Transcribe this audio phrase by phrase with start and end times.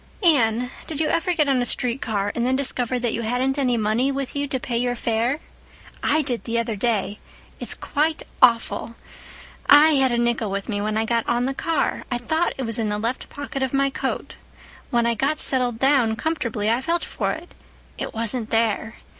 [0.23, 3.59] "Anne, did you ever get on a street car and then discover that you hadn't
[3.59, 5.39] any money with you to pay your fare?
[6.01, 7.19] I did, the other day.
[7.59, 8.95] It's quite awful.
[9.67, 12.03] I had a nickel with me when I got on the car.
[12.09, 14.37] I thought it was in the left pocket of my coat.
[14.89, 17.53] When I got settled down comfortably I felt for it.
[17.99, 18.95] It wasn't there.